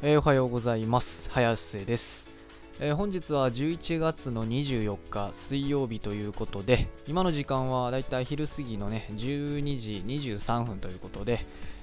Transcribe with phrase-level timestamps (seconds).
[0.00, 1.28] えーおはようございます。
[1.30, 2.30] 早瀬です、
[2.78, 11.40] えー本日は11月の24日水曜日ということで今の時間はだいたい昼過ぎのね12時23分ということで、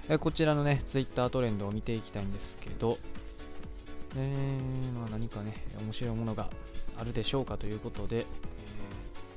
[0.07, 2.97] えーこちらのねツイッタートレンドを見ていきたいんですけど
[4.15, 4.33] え、
[4.97, 6.49] まあ何かね面白いものが
[6.97, 8.25] あるでしょうかということでえっ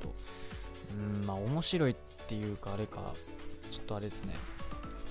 [0.01, 0.13] と
[0.93, 1.95] うんまあ面白いっ
[2.29, 3.13] ていうかあれか
[3.71, 4.35] ちょっとあれですね。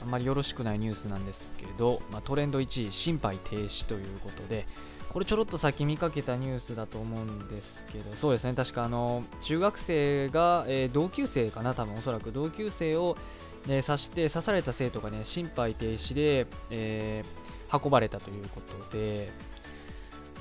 [0.09, 4.66] んまりよろしくないニュースなんですけど、まあ、トレンド1位、心肺停止ということで、
[5.11, 12.33] これちょろっと先見かけたニュースだと思うんですけど、そうですね、確かあの中学生が、えー同級生かな、多分おそらく。
[12.33, 13.16] 同級生を、
[13.69, 19.25] えー刺して、刺された生徒がね、心肺停止で、えー運ばれたということで、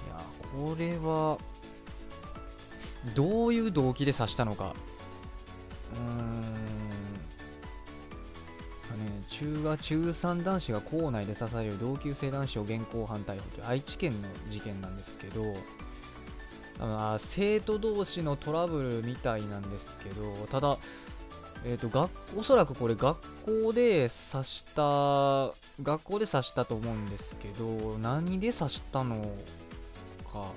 [0.06, 0.24] いや、
[0.56, 1.38] これは、
[3.16, 4.74] どういう動機で刺したのか、
[5.94, 6.37] うーん、
[9.38, 15.54] 中学中3男子が校内で刺される同級生男子を現行犯逮捕という愛知県の事件なんですけど
[16.80, 20.80] あ生徒同士のトラブルみたいなんですけどただ、
[21.64, 29.22] えー、と学おそらくこれ学校で刺した学校で刺したと思うんですけど何で刺したの
[30.34, 30.52] か。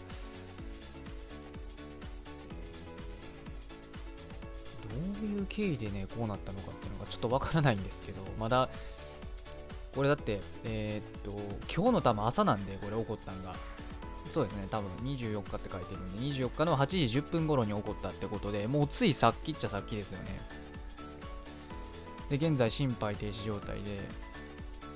[4.91, 6.80] どういう経緯でねこうなったのか。
[7.11, 8.69] ちょっとわからないんですけどまだ
[9.95, 11.33] これだってえーっと
[11.73, 13.55] 今日の多分朝なんでこれ起こったんが。
[14.31, 20.41] そうですね多分24日って書いてるんで24日の8時10分頃に起こったってことでもうついさっきっちゃさっきですよね。
[22.29, 23.99] で現在心肺停止状態で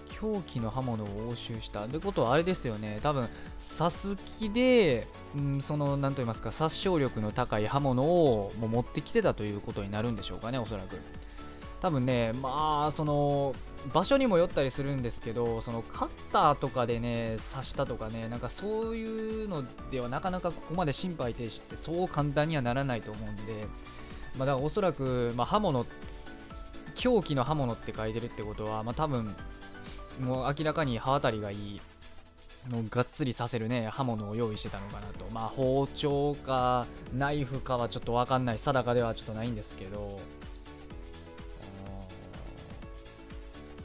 [0.09, 1.85] 凶器の刃物を押収した。
[1.85, 3.29] ってことはあれですよね多分
[3.77, 11.01] 刺す気で、うん、その何と言いますか殺傷力の高い刃物をもう持ってきてたということになるんでしょうかねおそらく。
[11.85, 13.55] 多分ねまあその
[13.93, 23.67] 場所にもよったりするんですけどそのカッターとかでね刺したとかねなんかそういうのではなかなかここまで心肺停止ってそう簡単にはならないと思うんで
[24.39, 25.85] まあだからおそらく、まあ、刃物
[26.95, 29.37] 凶器の刃物って書いてるってことはまあ多分
[30.23, 31.81] もう明らかに刃当たりがいい
[32.71, 35.27] もうがっつりさせるね刃物を用意してたのかなと。
[35.31, 40.19] まあ包丁かナイフかはちょっと分かんない定かではちょっとないんですけど。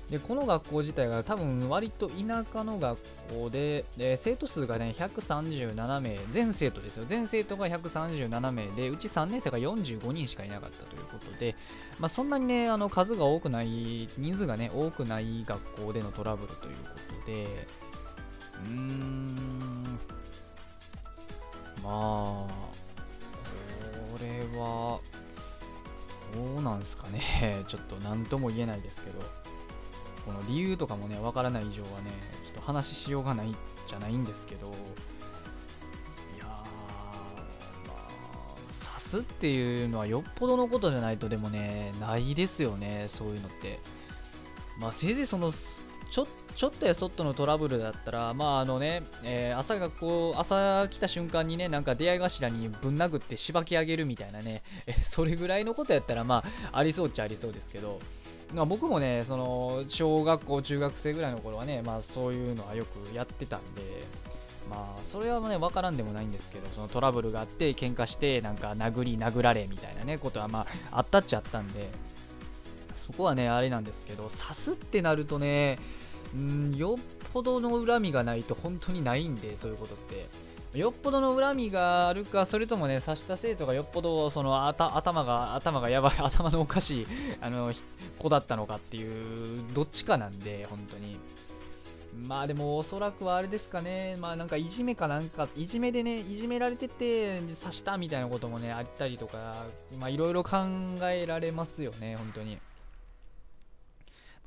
[0.10, 2.98] でこの学校自体が多分割と田舎の学
[3.32, 7.06] 校で、え生徒数がね137名全生徒ですよ。
[7.06, 11.56] 全生徒が137名でうち3年生が45人しかいなかったということで、
[12.00, 16.90] まあ、そんなにねあの数が多くない人数がね多くない学校でのトラブルというこ
[17.22, 17.44] とで
[18.66, 19.84] うーん
[21.84, 22.48] まあこ
[24.20, 25.00] れは
[26.34, 27.64] どうなんすかね。
[27.68, 29.20] ちょっと何とも言えないですけど。
[30.26, 32.12] この理由とかもねわからない以上はね
[32.46, 33.56] ちょっと話しようがない
[33.88, 34.72] じゃないんですけどい
[36.40, 36.64] やま
[37.88, 38.06] あ
[38.72, 43.80] 刺すっていうのはよっぽどのことじゃないとでもねないですよねそういうのって。
[44.80, 58.00] まあせいぜいそのちょちょっとやそっとのトラブルだったらまああのね、えー朝学校朝来た瞬間にねなんか出会い頭にぶん殴ってしばき上げるみたいなねえそれぐらいのことやったらまあありそうっちゃありそうですけど、
[58.54, 63.82] 僕もねその小学校中学生ぐらいの頃はねまあそういうのはよくやってたんで
[64.70, 71.90] まあそれはね分からんでもないんですけどそのトラブルがあって喧嘩してなんか殴り殴られみたいなねことはまああったっちゃったんで
[72.96, 75.78] そこはねあれなんですけど刺すってなるとね
[76.36, 80.49] んよっぽどの恨みがないと本当にないんでそういうことって。
[80.74, 87.08] よっぽどの恨みがあるかそれともね刺した生徒がよっぽどその頭が頭がやばい 頭のおかしい
[87.42, 87.74] あの
[88.20, 91.18] 子だったのかっていうどっちかなんで本当に。
[92.28, 94.18] まあでもおそらくはあれですかね。
[94.20, 99.64] まあなんかいじめかなんかいじめでねいじめられてて刺したみたいなこともねあったりとか
[100.00, 100.58] まあいろいろ考
[101.04, 102.58] えられますよね本当に。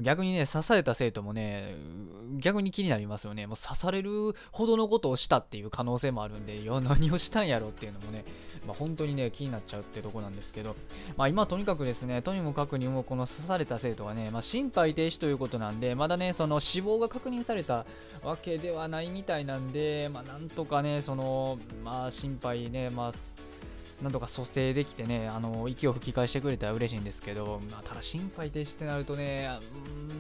[0.00, 1.74] 逆にね刺された生徒もね
[2.38, 3.46] 逆に気になりますよね。
[3.46, 4.10] もう刺される
[4.50, 8.24] ほどのことをしたっていう可能性もあるんでいや何をしたんやろっていうのもね、
[8.66, 10.74] まあ、本当にね気になっちゃうってとこなんですけど。
[11.16, 17.84] まあ今とにかくですねとにもかくにもこの刺された生徒はね、まあ、心肺停止ということなんでまだねその死亡が確認された
[18.22, 23.12] わけではないみたいなんでまあなんとかねそのまあ心肺ねまあ
[24.02, 29.48] なんとか蘇生できてね、あの息を吹き返してくれたら嬉しいんですけど、まあ、ただ心肺停止ってなるとね、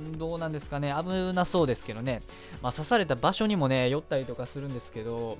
[0.08, 2.22] うーんどうなんですかね、危なそうですけどね、
[2.62, 5.36] まあ、刺された場所にもね、寄ったりとかするんですけど、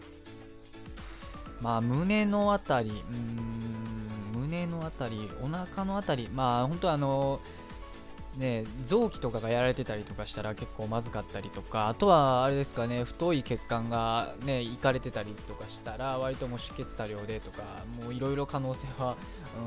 [1.60, 7.40] まあ、胸のあたり、うーん、胸のあたり、お腹のあたり、まあ、本当はあの、
[8.36, 17.62] ね臓器とかがやられてたりとかしたら結構まずかったりとかあとはあれですかね太い血管がねいかれてたりとかしたら割ともう出血多量でとか
[18.02, 19.16] もういろいろ可能性は、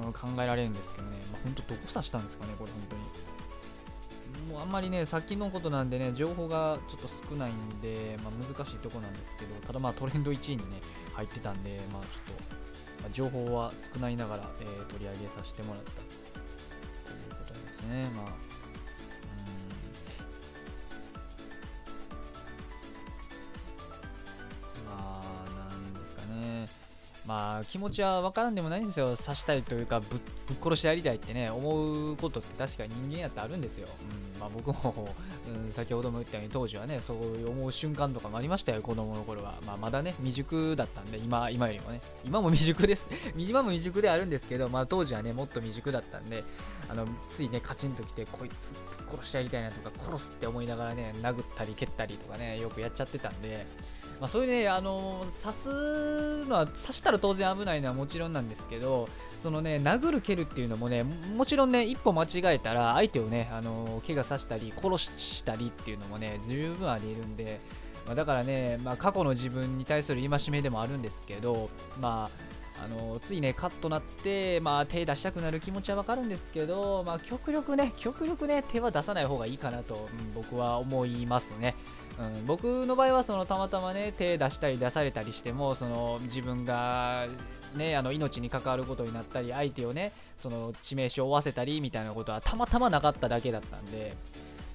[0.05, 3.35] うん、考えられるんですけどね、まあ、本当どこ刺したんですかねこれ本当に。
[4.51, 10.77] もうあんまりね先のことなんでね情報がちょっと少ないんで、まあ、難しいとこなんですけどただまあトレンド1位にね
[11.13, 12.43] 入ってたんでまあちょっと、
[13.01, 18.07] まあ、情報は少ないながら、えー、取り上げさせてもらったということですね。
[18.15, 18.54] まあ
[27.35, 29.17] まあ気持ちは分からんでもないんですよ。
[29.17, 30.19] 刺したいというかぶっ
[30.63, 33.87] 殺してやりたいってね思うことって確かに人間やってあるんですよ、
[34.35, 35.13] うんまあ、僕も、
[35.49, 42.01] うん、先ほども言ったように当時はねそう思う瞬間とかもありましたよ子供の頃は、まあ、まだね未熟だったんで今今よりもね。
[42.23, 43.09] 今も未熟です。
[43.35, 46.43] 今も未熟であるんですけど、まあ、当時はねもっと未熟だったんで
[46.87, 53.65] あのついねカチンときてこいつぶっ殺してやりたいなとか殺すって思いながらね殴ったり蹴ったりとかねよくやっちゃってたんで
[54.19, 59.09] まあ、そういうね、あの刺すのは刺したら当然危ないのはもちろんなんですけど
[59.41, 67.59] そのね殴る蹴るっていうのもねもちろんね一歩間違えたら相手をね、あの怪我させたり殺したりっていうのもね十分ありえるんで、
[68.05, 71.69] まあ、だからね、まあ、過去の自分に対する戒めでもあるんですけど
[71.99, 81.75] まああのついねカッとなって、まあ、手出したくなる気持ちはわかるんですけど、まあ、極力ね極力ね手は出さない方がいいかなと、うん、僕は思いますね。
[82.19, 87.27] うん、僕の場合はそのたまたまね手出したり出されたりしてもその自分が
[87.75, 94.15] ねあの命に関わることになったり相手をねその致命傷を負わせたりみたいなことはたまたまなかっただけだったんで、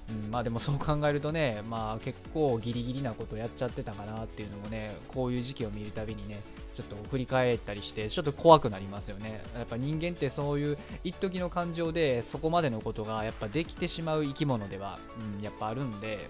[0.09, 6.39] うん、まあでもそう考えるとねまあ結構ギリギリなことやっちゃってたかなっていうのもねこういう時期を見るたびにね
[6.75, 9.43] ちょっと振り返ったりしてちょっと怖くなりますよね。
[9.55, 14.99] やっぱ人間ってそういう一時の感情でそこまでのことがやっぱできてしまう生き物では、
[15.37, 16.29] うん、やっぱあるんで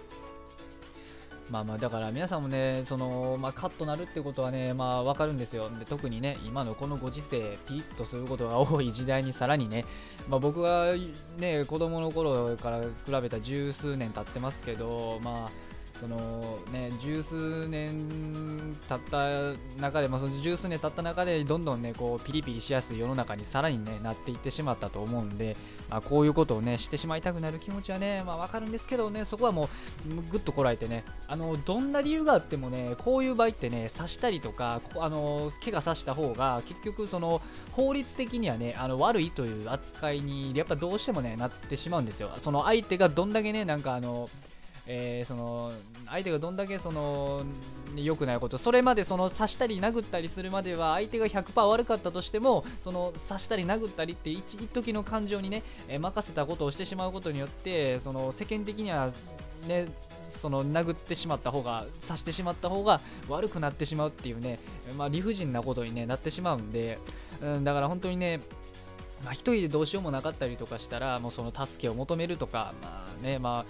[1.51, 5.69] まあまあだから皆さんもねその、まあ、カットなるってことはねまあわかるんですよ。
[5.77, 9.83] で特にね今のこのご時世ピリッとすることが多い時代にさらにね、
[10.30, 10.95] まあ、僕は
[11.38, 15.70] ね子供の頃から比べた十数年経ってますけどまあ
[16.01, 18.09] そのね十数年
[18.89, 25.56] 経った中で、まあ、その十数年経った中でどんどんねこうピリピリしやすい世の中にさらにねなっていってしまったと思うんで、
[25.92, 37.44] まあ、こういうことをねしてしまいたくなる気持ちはねまあわかるんですけどねそこはもうぐっとこらえてねあのどんな理由があってもねこういう場合ってね刺したりとかあの怪我さした方が結局その
[37.74, 42.31] 法律的にはねあの悪いという扱いにやっぱどうしてもねなってしまうんですよ。
[42.39, 44.27] その相手がどんだけねなんかあの
[44.87, 45.71] えー、その
[46.07, 47.43] 相手がどんだけその
[47.95, 59.11] 良くないことそれまでその刺したり殴ったりするまでは相手が100%悪かったとしてもその刺したり殴ったりって一時の感情にね、えー、任せたことをしてしまうことによってその世間的には
[59.67, 59.87] ね
[60.27, 64.59] その殴ってしまった方が刺してしまった方が悪くなってしまうっていうね、
[64.97, 66.97] まあ、理不尽なことに、ね、なってしまうんで、
[67.41, 68.39] うん、だから本当にね
[69.23, 73.65] まあ、1人でどうしようもなかったりとかしたらもうその助けを求めるとか、まあねまあ、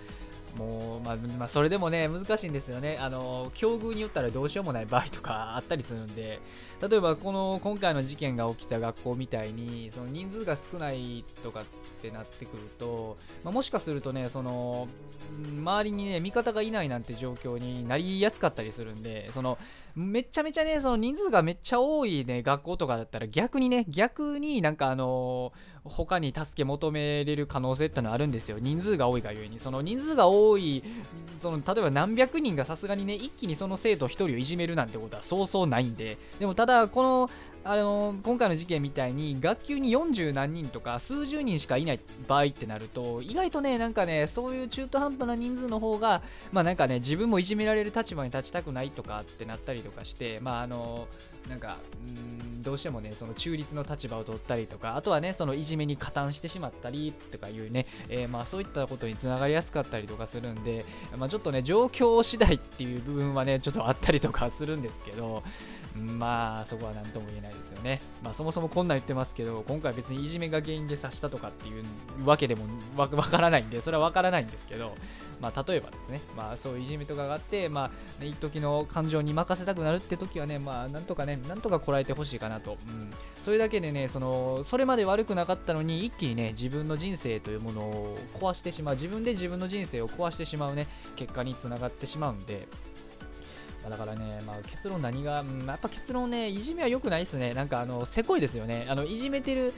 [0.58, 2.98] もう、まあ、まあ、それでもね、難しいんですよね。
[3.00, 6.40] あの、境遇によったらどうしようもない場合とかあったりするんで、
[6.88, 11.64] 例えばこの、今回の事件が起きた学校みたいに、その人数が少ないとかっ
[12.02, 14.88] てなってくると、まあ、もしかするとね、その、
[15.32, 19.58] 周りにね、味方がいないなんて状況になりやすかったりするんで、その、
[19.96, 28.58] めちゃめちゃね、その人数がめっちゃ多いね、学校とかだったら逆にね、逆になんかあの他に助け求めれる可能性ってのはあるんですよ。
[28.60, 29.60] 人数が多いがゆえに。
[29.60, 30.84] その人数が多い
[31.36, 36.18] その例えば何百人がさすがにね一気にその生徒1人をいじめるなんてことはそうそうないんで。
[36.40, 37.30] でもただこの
[37.64, 51.08] あの今回の事件みたいに学級に40何人とか数十人しかいない場合ってなると意外とねなんかねそういう中途半端な人数の方がまあなんかね自分もいじめられる立場に立ちたくないとかってなったりとかしてまああの
[51.50, 60.86] なんかうんどうしてもねその中立の立場を取ったりとかあとはねそのいじめに加担してしまったりとかいうね、えー、まあそういったことにつながりやすかったりとかするんで、
[61.18, 65.44] まあ、ちょっとね状況次第っていう部分はねちょっとあったりとかするんですけど
[65.96, 68.02] まあそこは何とも言えないですよね。
[68.24, 71.84] まあそもそもこんなん言ってますけど、今回別にいじめが原因で刺したとかっていう
[72.26, 74.96] わけでもわからないんで、それはわからないんですけど、
[75.42, 77.86] まあ例えばですね、まあそういういじめとかがあって、ま
[78.20, 82.78] あ、ね、一時の感情に任せたくなるって時はね、まあなんとかね、なんとかこらえてほしいかなと。
[82.88, 83.12] うん。
[83.44, 92.68] それだけでね、その、それまで悪くなかったのに、一気にね、自分の人生というものを壊してしまう、自分で自分の人生を壊してしまうね、結果につながってしまうんで、
[93.90, 97.54] だからね、まあ、結論何が、うん、やっぱ結論ね、いじめは良くないですね。
[97.54, 98.86] なんかあの、せこいですよね。
[98.90, 99.74] あの、いじめてる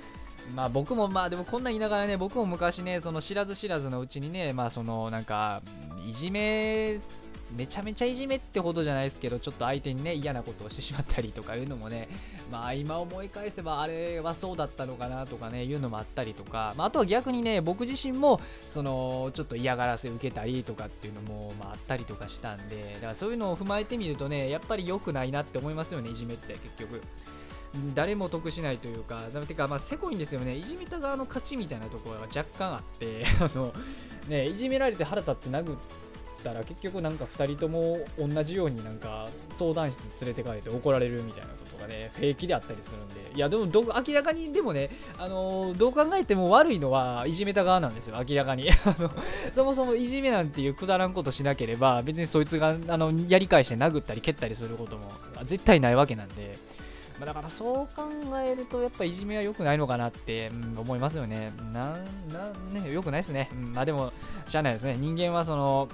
[0.53, 5.62] まあ僕もまあでもこんなん言いながらね僕も昔ねその知らず知らずのうちにねまあそのなんか
[6.07, 7.00] いじめ
[7.55, 12.07] めちゃめちゃいじめってほどじゃないですけどちょっと相手にね嫌なことをしてしまったりとかいうのもね
[12.51, 27.01] まあ今思い返せばあれはそうだったのかなとかねいうのもあったりとか、まあ、あとは逆にね僕自身もそのちょっと嫌がらせ受けたりとかっていうのも、まあ、あったりとかしたんでだからそういうのを踏まえてみるとねやっぱり良くないなって思いますよねいじめって結局。
[27.95, 33.74] 誰も得しないというか、てか、まあ、せこいんですよね、いじめた側の勝ちみたいなところが若干あって、 あの
[34.27, 35.77] ね、いじめられて腹立って殴っ
[36.43, 48.69] たら、結局なんか2人とも同じようになんか相談室連れて帰って怒られるみたいなことがね、平気であったりするんで、いや、でもど明らかに、でもね、あのどう考えても悪いのはいじめた側なんですよ、明らかに。
[49.53, 55.12] そもそもいじめなんていうくだらんことしなければ、別にそいつがあのやり返して殴ったり蹴ったりすることも
[55.45, 56.73] 絶対ないわけなんで。
[57.19, 58.09] ま、だからそう考
[58.39, 61.51] えるとやっぱいじめは良くないのかなって、うん、思いますよね。
[61.71, 63.50] なん、なん、ね、良くないですね。
[63.53, 64.12] うん、まあでも、
[64.47, 64.97] しゃあないですね。
[65.00, 65.89] 人間はその、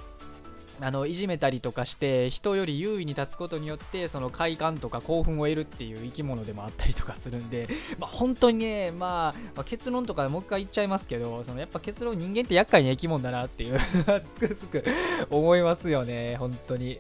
[0.82, 7.68] あのいじめたりとかして人より優位に立つことによってその快感とか興奮を得るっていう生き物でもあったりとかするんで、
[8.00, 13.80] まあ、本当にね、まあ、まあ、結論とかもう一回言っちゃいますけどそのやっぱ結論人間って厄介な生き物だなっていう
[14.26, 14.84] つくづく
[15.30, 17.00] 思いますよね本当に。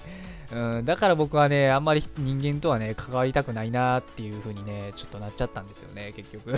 [0.51, 6.51] うん、だから僕はね、あんまり人間とはね、関わりたくないなっていう風にね、ちょっとなっちゃったんですよね、結局。
[6.51, 6.57] うん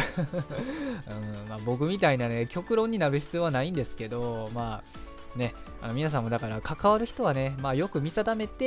[1.50, 8.66] まあ、僕みたいなね、極論になる必要はないんですけど、まあ、ね、あの皆さんもだから関わる人はね、まあ、よく見定めて、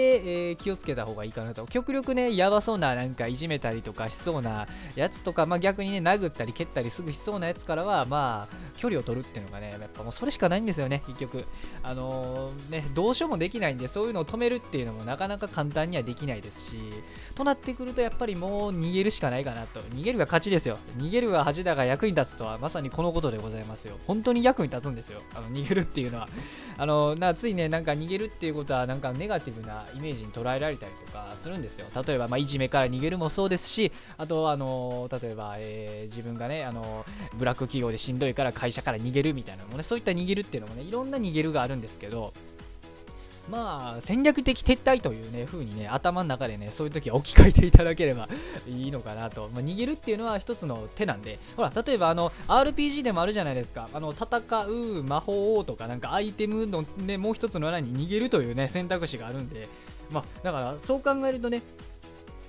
[0.49, 1.67] えー、気をつけた方がいいかなと。
[1.67, 4.67] 極力ねやばそうななんかいじめたりとかしそうな
[4.97, 11.45] やつとか、まあ、逆にね殴ったり蹴ったりすぐしそうなやつからはまあ距離を取るっていうのがねやっぱもうそれしかないんですよね結局。
[11.83, 16.77] あのー、ねどうしようもできないんでそういうのを止めるっていうのもなかなか簡単にはできないですし
[17.35, 19.81] となってくるとやっぱりもう逃げるしかないかなと。
[19.81, 20.79] 逃げるが勝ちですよ。
[20.97, 23.99] 逃げるが恥だが役に立つとはまさにこのことでございますよ。
[24.07, 25.21] 本当に役に立つんですよ。
[25.35, 26.29] あの逃げるっていうのは。
[26.77, 31.87] あのなついねなんか逃げるっていうことはなんかネガティブなイメージに捉えられたりとかするんですよ。
[32.07, 42.33] 例えば、まあ、いじめから逃げるもそうですしあとあの例えば、えー、自分がねあのブラック企業でしんどいから会社から逃げるみたいなのもねそういった逃げるっていうのもねいろんな逃げるがあるんですけど
[43.51, 48.29] まあ戦略的撤退というね風にね頭の中でねそういう時は置き換えていただければ
[48.67, 51.39] いいのかなと、まあ、逃げるっていうのは一つの手なんで。
[51.57, 53.89] ほら例えばあの RPG でもあるじゃないですか。
[53.93, 59.69] あの戦う魔法とかなんかアイテムのねもう一つの穴に逃げるというね選択肢があるんで。
[60.11, 61.63] まあだからそう考えるとね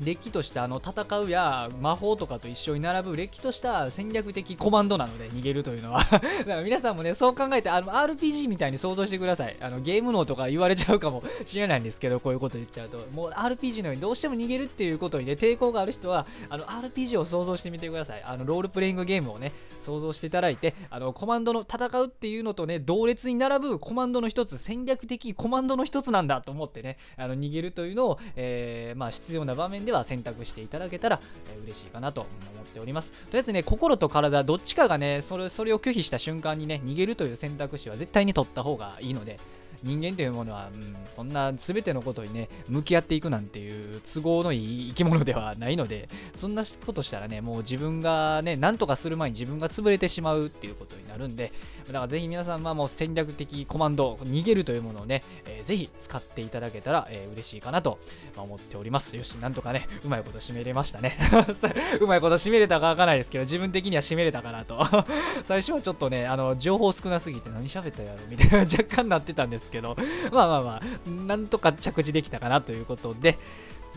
[0.04, 6.00] れっきとしたあの戦うや魔法とかと一緒に並ぶれっきとした戦略的コマンドなので逃げるというのは。
[6.12, 9.56] だから皆さんもねそう考えてあの RPG みたいに想像してください。
[9.62, 12.98] あのゲーム脳とか言われちゃうかもしれないんですけどこういうこと言っちゃうと。
[13.14, 18.24] もう RPG のようにどうしても逃げるっていうことにね抵抗がある人はあの RPG を想像してみてください。
[18.26, 31.20] あのロールプレイングゲームをね想像していただいてあのコマンドの戦うっていうのとね同列に並ぶコマンドの一つ戦略的コマンドの一つなんだと思ってねあの逃げるというのを、えー、まあ必要な場面では選択していただけたら、
[31.54, 32.30] え、嬉しいかなと思
[32.64, 33.12] っております。
[33.12, 39.40] とりあえずね、心と体、どっちかがね、それそれを拒否した瞬間にね、逃げるという選択肢は絶対に取った方がいいので、
[39.86, 51.54] 人間というものは、うん、そんな全てのことにね、向き合っていくなんていう都合のいい生き物ではないので、そんなことしたらね、もう自分がね、なんとかする前に自分が潰れてしまうっていうことになるんで、
[51.88, 58.00] だからぜひ皆さんはもう戦略的コマンド、逃げるというものをね、えー、ぜひ使っていただけたら、えー、嬉しいかなと
[58.36, 59.16] 思っております。
[59.16, 61.18] よし、なんとかね、うまいこと締めれましたね。
[62.02, 64.84] うまいこと締めれたかわかんないですけど、自分的には締めれたかなと。
[65.46, 69.98] 最初はちょっとね、あの、情報少なすぎて何喋ったやろみたいな若干なってたんですけど、けど
[70.32, 73.38] まあまあまあ、なんとか着地できたかなということで、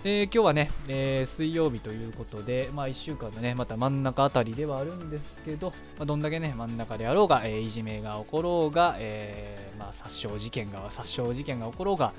[0.04, 12.12] えー、今日はね、えー、水曜日ということで、まあ1週間のね、また真ん中あたりではあるんですけど、まあ、どんだけね、真ん中であろうが、えー、いじめが起ころうが、えまあ殺傷事件が、殺傷事件が起ころうが、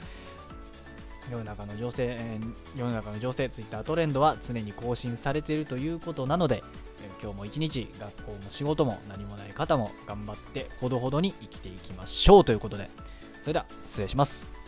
[1.31, 2.39] 世の中の情勢、え
[2.75, 6.63] 世の中の情勢、ツイッタートレンドは常に更新されているということなので、
[7.01, 12.89] え今日も一日、学校も仕事も何もない方も頑張ってほどほどに生きていきましょうということで、
[13.41, 14.58] それでは失礼します。